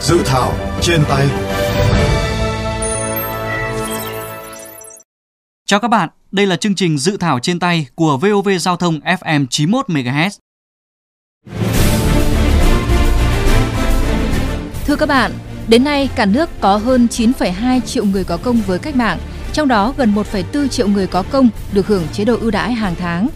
[0.00, 1.28] Dự thảo trên tay
[5.66, 9.00] Chào các bạn, đây là chương trình Dự thảo trên tay của VOV Giao thông
[9.00, 10.30] FM 91 MHz.
[14.84, 15.32] Thưa các bạn,
[15.68, 19.18] đến nay cả nước có hơn 9,2 triệu người có công với cách mạng,
[19.56, 22.94] trong đó gần 1,4 triệu người có công được hưởng chế độ ưu đãi hàng
[22.98, 23.28] tháng.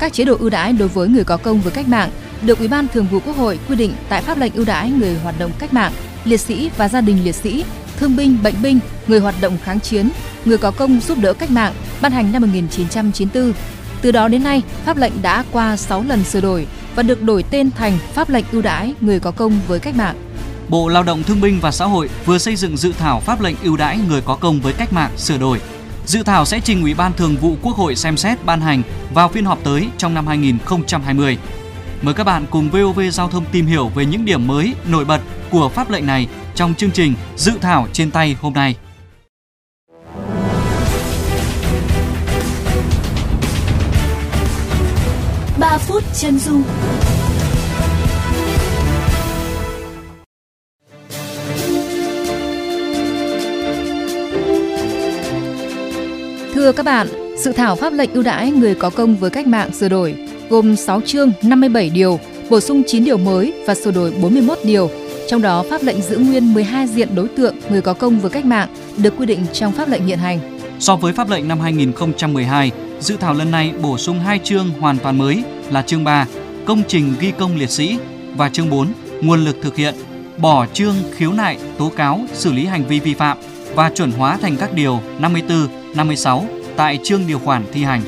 [0.00, 2.10] Các chế độ ưu đãi đối với người có công với cách mạng
[2.42, 5.18] được Ủy ban Thường vụ Quốc hội quy định tại pháp lệnh ưu đãi người
[5.22, 5.92] hoạt động cách mạng,
[6.24, 7.64] liệt sĩ và gia đình liệt sĩ,
[7.96, 10.10] thương binh, bệnh binh, người hoạt động kháng chiến,
[10.44, 13.52] người có công giúp đỡ cách mạng ban hành năm 1994.
[14.02, 17.42] Từ đó đến nay, pháp lệnh đã qua 6 lần sửa đổi và được đổi
[17.42, 20.27] tên thành pháp lệnh ưu đãi người có công với cách mạng.
[20.68, 23.54] Bộ Lao động Thương binh và Xã hội vừa xây dựng dự thảo pháp lệnh
[23.62, 25.60] ưu đãi người có công với cách mạng sửa đổi.
[26.06, 28.82] Dự thảo sẽ trình Ủy ban Thường vụ Quốc hội xem xét ban hành
[29.14, 31.38] vào phiên họp tới trong năm 2020.
[32.02, 35.20] Mời các bạn cùng VOV Giao thông tìm hiểu về những điểm mới, nổi bật
[35.50, 38.76] của pháp lệnh này trong chương trình Dự thảo trên tay hôm nay.
[45.58, 46.62] ba phút chân dung
[56.58, 59.72] Thưa các bạn, dự thảo pháp lệnh ưu đãi người có công với cách mạng
[59.72, 60.14] sửa đổi
[60.50, 64.90] gồm 6 chương 57 điều, bổ sung 9 điều mới và sửa đổi 41 điều.
[65.28, 68.44] Trong đó, pháp lệnh giữ nguyên 12 diện đối tượng người có công với cách
[68.44, 70.38] mạng được quy định trong pháp lệnh hiện hành.
[70.80, 74.98] So với pháp lệnh năm 2012, dự thảo lần này bổ sung hai chương hoàn
[74.98, 76.26] toàn mới là chương 3
[76.64, 77.98] công trình ghi công liệt sĩ
[78.36, 78.88] và chương 4
[79.20, 79.94] nguồn lực thực hiện,
[80.38, 83.38] bỏ chương khiếu nại, tố cáo, xử lý hành vi vi phạm
[83.78, 86.44] và chuẩn hóa thành các điều 54, 56
[86.76, 88.00] tại chương điều khoản thi hành.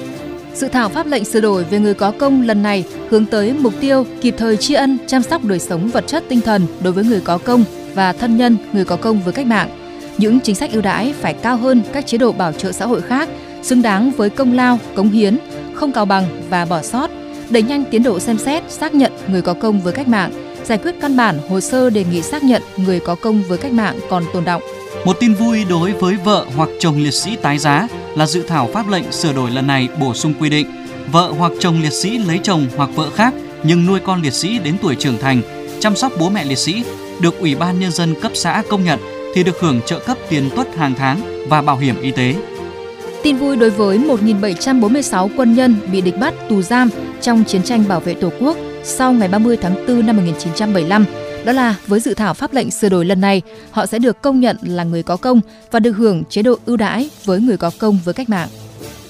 [0.54, 3.74] Dự thảo pháp lệnh sửa đổi về người có công lần này hướng tới mục
[3.80, 7.04] tiêu kịp thời tri ân, chăm sóc đời sống vật chất tinh thần đối với
[7.04, 7.64] người có công
[7.94, 9.68] và thân nhân người có công với cách mạng.
[10.18, 13.00] Những chính sách ưu đãi phải cao hơn các chế độ bảo trợ xã hội
[13.02, 13.28] khác,
[13.62, 15.38] xứng đáng với công lao, cống hiến,
[15.74, 17.10] không cao bằng và bỏ sót,
[17.50, 20.78] đẩy nhanh tiến độ xem xét, xác nhận người có công với cách mạng, giải
[20.78, 23.98] quyết căn bản hồ sơ đề nghị xác nhận người có công với cách mạng
[24.08, 24.62] còn tồn động.
[25.04, 28.68] Một tin vui đối với vợ hoặc chồng liệt sĩ tái giá là dự thảo
[28.72, 30.66] pháp lệnh sửa đổi lần này bổ sung quy định
[31.12, 34.58] vợ hoặc chồng liệt sĩ lấy chồng hoặc vợ khác nhưng nuôi con liệt sĩ
[34.58, 35.42] đến tuổi trưởng thành,
[35.80, 36.82] chăm sóc bố mẹ liệt sĩ
[37.20, 38.98] được Ủy ban Nhân dân cấp xã công nhận
[39.34, 42.34] thì được hưởng trợ cấp tiền tuất hàng tháng và bảo hiểm y tế.
[43.22, 46.90] Tin vui đối với 1.746 quân nhân bị địch bắt tù giam
[47.20, 51.04] trong chiến tranh bảo vệ Tổ quốc sau ngày 30 tháng 4 năm 1975
[51.44, 54.40] đó là với dự thảo pháp lệnh sửa đổi lần này, họ sẽ được công
[54.40, 55.40] nhận là người có công
[55.70, 58.48] và được hưởng chế độ ưu đãi với người có công với cách mạng.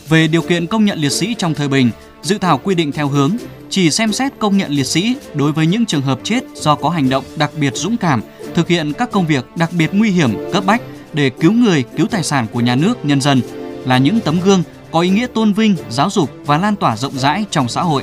[0.08, 1.90] Về điều kiện công nhận liệt sĩ trong thời bình,
[2.22, 3.36] dự thảo quy định theo hướng
[3.70, 6.88] chỉ xem xét công nhận liệt sĩ đối với những trường hợp chết do có
[6.88, 8.22] hành động đặc biệt dũng cảm,
[8.54, 12.06] thực hiện các công việc đặc biệt nguy hiểm, cấp bách để cứu người, cứu
[12.06, 13.40] tài sản của nhà nước, nhân dân
[13.86, 17.18] là những tấm gương có ý nghĩa tôn vinh, giáo dục và lan tỏa rộng
[17.18, 18.02] rãi trong xã hội.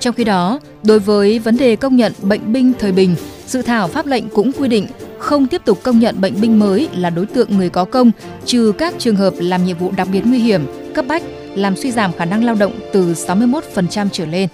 [0.00, 3.16] Trong khi đó, đối với vấn đề công nhận bệnh binh thời bình,
[3.46, 4.86] dự thảo pháp lệnh cũng quy định
[5.18, 8.10] không tiếp tục công nhận bệnh binh mới là đối tượng người có công
[8.44, 11.22] trừ các trường hợp làm nhiệm vụ đặc biệt nguy hiểm, cấp bách,
[11.54, 14.48] làm suy giảm khả năng lao động từ 61% trở lên.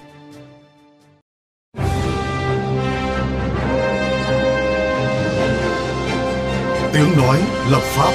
[6.93, 8.13] Tiếng nói lập pháp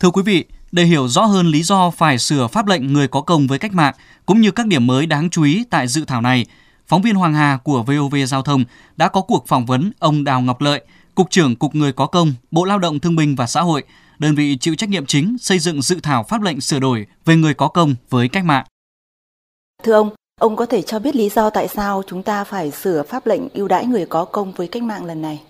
[0.00, 3.20] Thưa quý vị, để hiểu rõ hơn lý do phải sửa pháp lệnh người có
[3.20, 3.94] công với cách mạng
[4.26, 6.46] cũng như các điểm mới đáng chú ý tại dự thảo này,
[6.90, 8.64] phóng viên Hoàng Hà của VOV Giao thông
[8.96, 10.82] đã có cuộc phỏng vấn ông Đào Ngọc Lợi,
[11.14, 13.82] Cục trưởng Cục Người có công, Bộ Lao động Thương binh và Xã hội,
[14.18, 17.36] đơn vị chịu trách nhiệm chính xây dựng dự thảo pháp lệnh sửa đổi về
[17.36, 18.66] người có công với cách mạng.
[19.82, 23.02] Thưa ông, ông có thể cho biết lý do tại sao chúng ta phải sửa
[23.02, 25.42] pháp lệnh ưu đãi người có công với cách mạng lần này?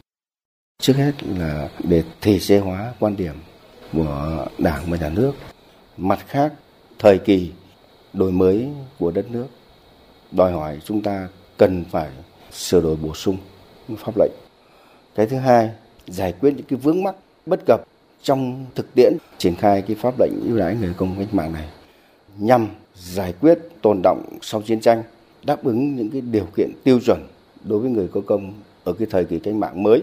[0.82, 3.34] Trước hết là để thể chế hóa quan điểm
[3.92, 5.32] của Đảng và Nhà nước.
[5.96, 6.52] Mặt khác,
[6.98, 7.50] thời kỳ
[8.12, 8.68] đổi mới
[8.98, 9.46] của đất nước
[10.32, 11.28] đòi hỏi chúng ta
[11.60, 12.08] cần phải
[12.52, 13.36] sửa đổi bổ sung
[13.98, 14.32] pháp lệnh.
[15.14, 15.70] Cái thứ hai,
[16.06, 17.14] giải quyết những cái vướng mắc
[17.46, 17.80] bất cập
[18.22, 21.68] trong thực tiễn triển khai cái pháp lệnh ưu đãi người công cách mạng này
[22.38, 25.02] nhằm giải quyết tồn động sau chiến tranh
[25.44, 27.26] đáp ứng những cái điều kiện tiêu chuẩn
[27.64, 28.52] đối với người có công
[28.84, 30.02] ở cái thời kỳ cách mạng mới.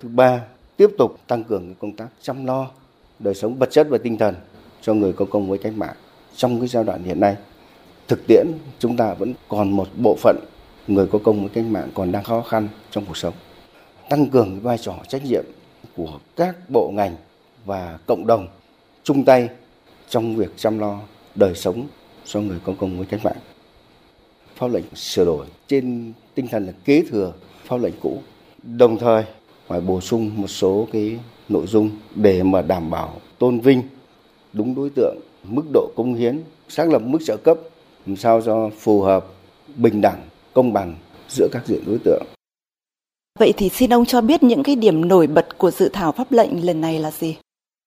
[0.00, 0.40] Thứ ba,
[0.76, 2.70] tiếp tục tăng cường công tác chăm lo
[3.18, 4.34] đời sống vật chất và tinh thần
[4.82, 5.96] cho người có công với cách mạng
[6.36, 7.36] trong cái giai đoạn hiện nay.
[8.08, 8.46] Thực tiễn
[8.78, 10.36] chúng ta vẫn còn một bộ phận
[10.88, 13.34] người có công với cách mạng còn đang khó khăn trong cuộc sống.
[14.10, 15.44] Tăng cường vai trò trách nhiệm
[15.96, 17.16] của các bộ ngành
[17.64, 18.48] và cộng đồng
[19.02, 19.48] chung tay
[20.08, 21.00] trong việc chăm lo
[21.34, 21.86] đời sống
[22.24, 23.36] cho người có công với cách mạng.
[24.56, 27.32] Pháp lệnh sửa đổi trên tinh thần là kế thừa
[27.64, 28.22] pháp lệnh cũ,
[28.62, 29.24] đồng thời
[29.66, 33.82] phải bổ sung một số cái nội dung để mà đảm bảo tôn vinh
[34.52, 37.58] đúng đối tượng, mức độ công hiến, xác lập mức trợ cấp
[38.06, 39.26] làm sao cho phù hợp,
[39.76, 40.20] bình đẳng,
[40.54, 40.96] công bằng
[41.28, 42.22] giữa các diện đối tượng.
[43.38, 46.32] Vậy thì xin ông cho biết những cái điểm nổi bật của dự thảo pháp
[46.32, 47.36] lệnh lần này là gì?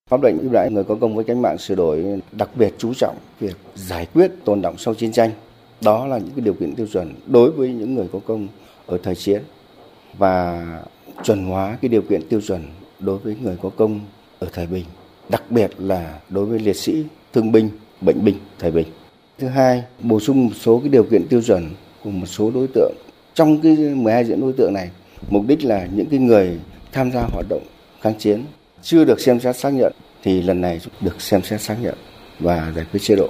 [0.09, 2.93] Pháp lệnh ưu đãi người có công với cách mạng sửa đổi đặc biệt chú
[2.93, 5.31] trọng việc giải quyết tồn động sau chiến tranh.
[5.81, 8.47] Đó là những cái điều kiện tiêu chuẩn đối với những người có công
[8.85, 9.41] ở thời chiến
[10.17, 10.65] và
[11.23, 12.63] chuẩn hóa cái điều kiện tiêu chuẩn
[12.99, 13.99] đối với người có công
[14.39, 14.85] ở thời bình,
[15.29, 17.03] đặc biệt là đối với liệt sĩ,
[17.33, 17.69] thương binh,
[18.01, 18.87] bệnh binh thời bình.
[19.37, 21.69] Thứ hai, bổ sung một số cái điều kiện tiêu chuẩn
[22.07, 22.93] của một số đối tượng.
[23.33, 24.89] Trong cái 12 diện đối tượng này,
[25.29, 26.59] mục đích là những cái người
[26.91, 27.63] tham gia hoạt động
[28.01, 28.43] kháng chiến
[28.81, 29.93] chưa được xem xét xác nhận
[30.23, 31.95] thì lần này được xem xét xác nhận
[32.39, 33.29] và giải quyết chế độ.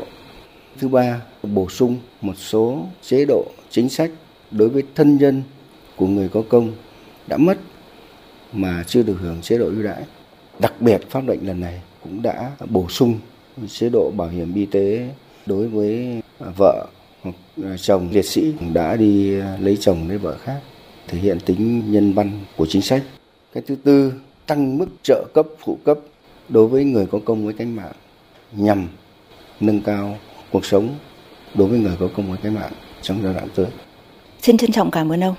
[0.79, 4.11] Thứ ba, bổ sung một số chế độ chính sách
[4.51, 5.43] đối với thân nhân
[5.95, 6.71] của người có công
[7.27, 7.57] đã mất
[8.53, 10.03] mà chưa được hưởng chế độ ưu đãi.
[10.59, 13.19] Đặc biệt pháp lệnh lần này cũng đã bổ sung
[13.67, 15.09] chế độ bảo hiểm y tế
[15.45, 16.87] đối với à, vợ
[17.77, 20.61] chồng liệt sĩ đã đi lấy chồng lấy vợ khác
[21.07, 23.03] thể hiện tính nhân văn của chính sách.
[23.53, 24.13] Cái thứ tư,
[24.45, 25.97] tăng mức trợ cấp phụ cấp
[26.49, 27.93] đối với người có công với cách mạng
[28.51, 28.87] nhằm
[29.59, 30.17] nâng cao
[30.51, 30.95] cuộc sống
[31.53, 32.71] đối với người có công với cách mạng
[33.01, 33.67] trong giai đoạn tới.
[34.41, 35.35] Xin trân trọng cảm ơn ông.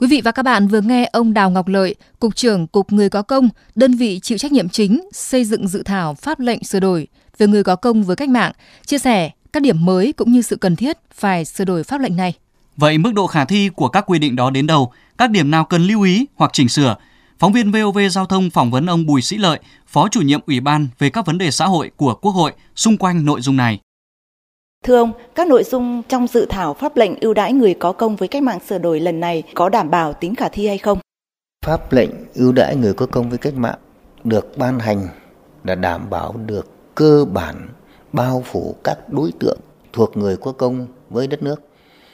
[0.00, 3.10] Quý vị và các bạn vừa nghe ông Đào Ngọc Lợi, Cục trưởng Cục Người
[3.10, 6.80] có công, đơn vị chịu trách nhiệm chính xây dựng dự thảo pháp lệnh sửa
[6.80, 7.06] đổi
[7.38, 8.52] về người có công với cách mạng,
[8.86, 12.16] chia sẻ các điểm mới cũng như sự cần thiết phải sửa đổi pháp lệnh
[12.16, 12.34] này.
[12.76, 14.92] Vậy mức độ khả thi của các quy định đó đến đâu?
[15.18, 16.96] Các điểm nào cần lưu ý hoặc chỉnh sửa?
[17.38, 20.60] Phóng viên VOV Giao thông phỏng vấn ông Bùi Sĩ Lợi, Phó chủ nhiệm Ủy
[20.60, 23.80] ban về các vấn đề xã hội của Quốc hội xung quanh nội dung này.
[24.84, 28.16] Thưa ông, các nội dung trong dự thảo pháp lệnh ưu đãi người có công
[28.16, 30.98] với cách mạng sửa đổi lần này có đảm bảo tính khả thi hay không?
[31.66, 33.78] Pháp lệnh ưu đãi người có công với cách mạng
[34.24, 35.08] được ban hành
[35.64, 37.68] là đảm bảo được cơ bản
[38.12, 39.58] bao phủ các đối tượng
[39.92, 41.62] thuộc người có công với đất nước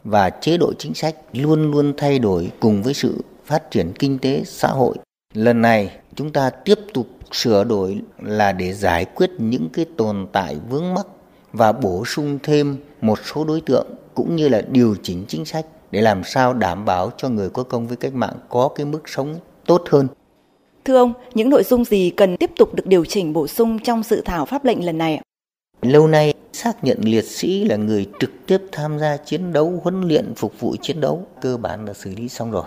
[0.04, 4.18] và chế độ chính sách luôn luôn thay đổi cùng với sự phát triển kinh
[4.18, 4.96] tế xã hội.
[5.34, 10.26] Lần này chúng ta tiếp tục sửa đổi là để giải quyết những cái tồn
[10.32, 11.06] tại vướng mắc
[11.54, 15.66] và bổ sung thêm một số đối tượng cũng như là điều chỉnh chính sách
[15.90, 19.08] để làm sao đảm bảo cho người có công với cách mạng có cái mức
[19.08, 19.34] sống
[19.66, 20.08] tốt hơn.
[20.84, 24.02] Thưa ông, những nội dung gì cần tiếp tục được điều chỉnh bổ sung trong
[24.02, 25.20] dự thảo pháp lệnh lần này?
[25.82, 30.08] Lâu nay xác nhận liệt sĩ là người trực tiếp tham gia chiến đấu, huấn
[30.08, 32.64] luyện, phục vụ chiến đấu cơ bản là xử lý xong rồi.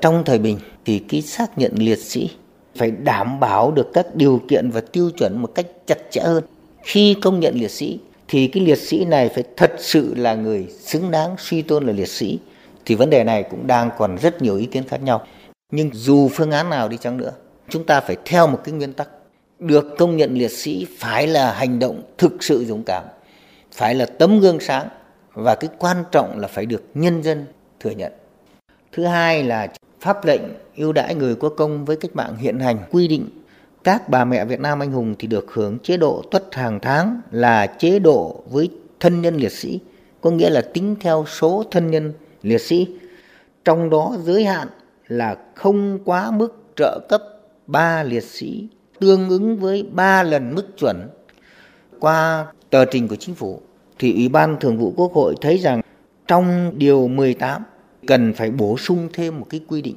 [0.00, 2.30] Trong thời bình thì cái xác nhận liệt sĩ
[2.76, 6.44] phải đảm bảo được các điều kiện và tiêu chuẩn một cách chặt chẽ hơn.
[6.82, 7.98] Khi công nhận liệt sĩ
[8.28, 11.92] thì cái liệt sĩ này phải thật sự là người xứng đáng suy tôn là
[11.92, 12.38] liệt sĩ.
[12.84, 15.26] Thì vấn đề này cũng đang còn rất nhiều ý kiến khác nhau.
[15.72, 17.32] Nhưng dù phương án nào đi chăng nữa,
[17.68, 19.08] chúng ta phải theo một cái nguyên tắc.
[19.58, 23.04] Được công nhận liệt sĩ phải là hành động thực sự dũng cảm,
[23.72, 24.88] phải là tấm gương sáng,
[25.34, 27.46] và cái quan trọng là phải được nhân dân
[27.80, 28.12] thừa nhận.
[28.92, 29.68] Thứ hai là
[30.00, 30.42] pháp lệnh
[30.76, 33.28] ưu đãi người có công với cách mạng hiện hành quy định
[33.84, 37.20] các bà mẹ Việt Nam anh hùng thì được hưởng chế độ tuất hàng tháng
[37.30, 38.70] là chế độ với
[39.00, 39.80] thân nhân liệt sĩ,
[40.20, 42.86] có nghĩa là tính theo số thân nhân liệt sĩ.
[43.64, 44.68] Trong đó giới hạn
[45.08, 47.22] là không quá mức trợ cấp
[47.66, 48.68] 3 liệt sĩ
[49.00, 51.08] tương ứng với 3 lần mức chuẩn.
[52.00, 53.60] Qua tờ trình của chính phủ
[53.98, 55.80] thì Ủy ban Thường vụ Quốc hội thấy rằng
[56.26, 57.62] trong điều 18
[58.06, 59.96] cần phải bổ sung thêm một cái quy định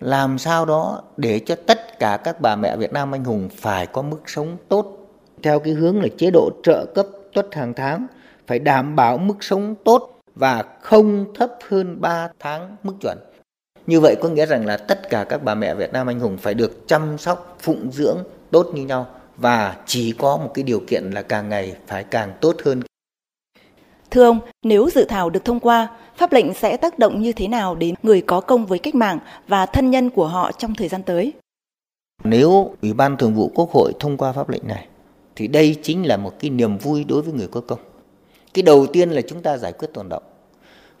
[0.00, 3.86] làm sao đó để cho tất cả các bà mẹ Việt Nam anh hùng phải
[3.86, 4.96] có mức sống tốt
[5.42, 8.06] theo cái hướng là chế độ trợ cấp tuất hàng tháng
[8.46, 13.18] phải đảm bảo mức sống tốt và không thấp hơn 3 tháng mức chuẩn.
[13.86, 16.36] Như vậy có nghĩa rằng là tất cả các bà mẹ Việt Nam anh hùng
[16.36, 18.18] phải được chăm sóc, phụng dưỡng
[18.50, 22.32] tốt như nhau và chỉ có một cái điều kiện là càng ngày phải càng
[22.40, 22.82] tốt hơn.
[24.10, 27.48] Thưa ông, nếu dự thảo được thông qua, pháp lệnh sẽ tác động như thế
[27.48, 30.88] nào đến người có công với cách mạng và thân nhân của họ trong thời
[30.88, 31.32] gian tới?
[32.24, 34.86] Nếu Ủy ban Thường vụ Quốc hội thông qua pháp lệnh này,
[35.36, 37.78] thì đây chính là một cái niềm vui đối với người có công.
[38.54, 40.22] Cái đầu tiên là chúng ta giải quyết tồn động.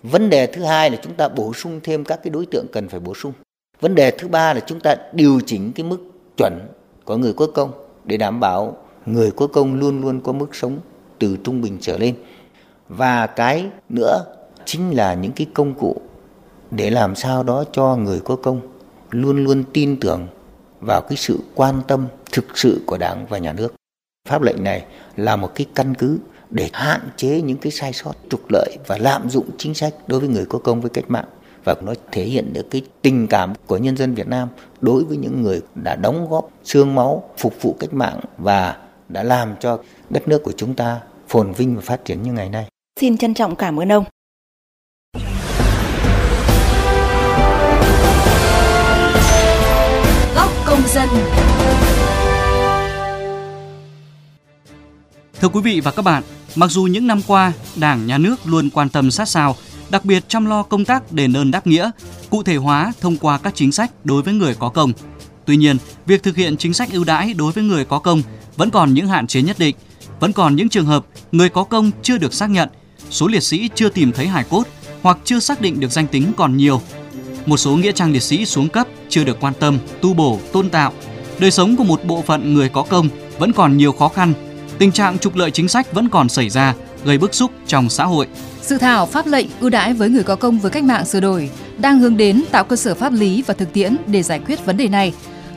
[0.02, 2.88] Vấn đề thứ hai là chúng ta bổ sung thêm các cái đối tượng cần
[2.88, 3.32] phải bổ sung.
[3.80, 5.98] Vấn đề thứ ba là chúng ta điều chỉnh cái mức
[6.36, 6.58] chuẩn
[7.04, 7.72] của người có công
[8.04, 8.76] để đảm bảo
[9.06, 10.78] người có công luôn luôn có mức sống
[11.18, 12.14] từ trung bình trở lên.
[12.90, 14.24] Và cái nữa
[14.64, 15.96] chính là những cái công cụ
[16.70, 18.60] để làm sao đó cho người có công
[19.10, 20.26] luôn luôn tin tưởng
[20.80, 23.74] vào cái sự quan tâm thực sự của Đảng và nhà nước.
[24.28, 24.84] Pháp lệnh này
[25.16, 26.18] là một cái căn cứ
[26.50, 30.20] để hạn chế những cái sai sót, trục lợi và lạm dụng chính sách đối
[30.20, 31.28] với người có công với cách mạng
[31.64, 34.48] và nó thể hiện được cái tình cảm của nhân dân Việt Nam
[34.80, 38.76] đối với những người đã đóng góp xương máu phục vụ cách mạng và
[39.08, 39.78] đã làm cho
[40.10, 42.66] đất nước của chúng ta phồn vinh và phát triển như ngày nay.
[42.96, 44.04] Xin trân trọng cảm ơn ông.
[50.34, 51.08] Góc công dân.
[55.40, 56.22] Thưa quý vị và các bạn,
[56.56, 59.56] mặc dù những năm qua, Đảng, Nhà nước luôn quan tâm sát sao,
[59.90, 61.90] đặc biệt chăm lo công tác đền ơn đáp nghĩa,
[62.30, 64.92] cụ thể hóa thông qua các chính sách đối với người có công.
[65.44, 68.22] Tuy nhiên, việc thực hiện chính sách ưu đãi đối với người có công
[68.56, 69.76] vẫn còn những hạn chế nhất định,
[70.20, 72.68] vẫn còn những trường hợp người có công chưa được xác nhận,
[73.10, 74.64] số liệt sĩ chưa tìm thấy hài cốt
[75.02, 76.80] hoặc chưa xác định được danh tính còn nhiều.
[77.46, 80.70] Một số nghĩa trang liệt sĩ xuống cấp chưa được quan tâm, tu bổ, tôn
[80.70, 80.92] tạo.
[81.38, 84.32] Đời sống của một bộ phận người có công vẫn còn nhiều khó khăn.
[84.78, 86.74] Tình trạng trục lợi chính sách vẫn còn xảy ra,
[87.04, 88.26] gây bức xúc trong xã hội.
[88.62, 91.50] Dự thảo pháp lệnh ưu đãi với người có công với cách mạng sửa đổi
[91.78, 94.76] đang hướng đến tạo cơ sở pháp lý và thực tiễn để giải quyết vấn
[94.76, 95.12] đề này.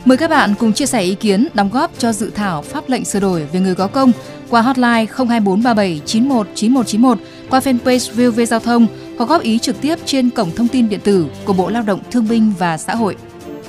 [0.05, 3.05] Mời các bạn cùng chia sẻ ý kiến đóng góp cho dự thảo pháp lệnh
[3.05, 4.11] sửa đổi về người có công
[4.49, 7.17] qua hotline 02437 919191
[7.49, 10.99] qua fanpage VOV Giao thông hoặc góp ý trực tiếp trên cổng thông tin điện
[11.03, 13.15] tử của Bộ Lao động Thương binh và Xã hội.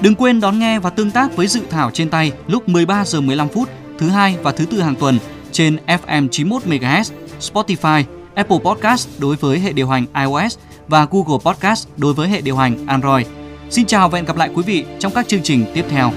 [0.00, 3.20] Đừng quên đón nghe và tương tác với dự thảo trên tay lúc 13 giờ
[3.20, 5.18] 15 phút thứ hai và thứ tư hàng tuần
[5.52, 8.02] trên FM 91 MHz, Spotify,
[8.34, 12.56] Apple Podcast đối với hệ điều hành iOS và Google Podcast đối với hệ điều
[12.56, 13.26] hành Android.
[13.70, 16.12] Xin chào và hẹn gặp lại quý vị trong các chương trình tiếp theo.